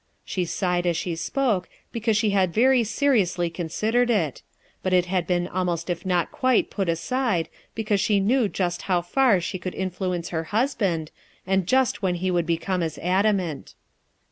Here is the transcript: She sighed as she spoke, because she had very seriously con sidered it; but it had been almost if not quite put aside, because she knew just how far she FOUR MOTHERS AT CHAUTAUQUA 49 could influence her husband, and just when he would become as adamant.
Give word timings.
She 0.25 0.45
sighed 0.45 0.87
as 0.87 0.97
she 0.97 1.15
spoke, 1.15 1.69
because 1.91 2.17
she 2.17 2.31
had 2.31 2.51
very 2.55 2.83
seriously 2.83 3.51
con 3.51 3.67
sidered 3.67 4.09
it; 4.09 4.41
but 4.81 4.93
it 4.93 5.05
had 5.05 5.27
been 5.27 5.47
almost 5.47 5.91
if 5.91 6.07
not 6.07 6.31
quite 6.31 6.71
put 6.71 6.89
aside, 6.89 7.49
because 7.75 8.01
she 8.01 8.19
knew 8.19 8.47
just 8.49 8.81
how 8.89 9.03
far 9.03 9.39
she 9.39 9.59
FOUR 9.59 9.67
MOTHERS 9.67 9.67
AT 9.67 9.69
CHAUTAUQUA 9.69 9.77
49 9.77 9.87
could 9.87 9.93
influence 10.25 10.29
her 10.29 10.43
husband, 10.57 11.11
and 11.45 11.67
just 11.67 12.01
when 12.01 12.15
he 12.15 12.31
would 12.31 12.47
become 12.47 12.81
as 12.81 12.97
adamant. 12.97 13.75